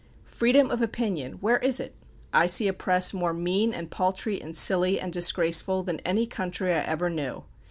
Freedom 0.25 0.71
of 0.71 0.81
opinion; 0.81 1.33
where 1.41 1.59
is 1.59 1.79
it? 1.79 1.93
I 2.33 2.47
see 2.47 2.67
a 2.67 2.73
press 2.73 3.13
more 3.13 3.33
mean 3.35 3.71
and 3.71 3.91
paltry 3.91 4.41
and 4.41 4.57
silly 4.57 4.99
and 4.99 5.13
disgraceful 5.13 5.83
than 5.83 5.99
any 5.99 6.25
country 6.25 6.73
I 6.73 6.81
ever 6.81 7.07
knew.... 7.11 7.43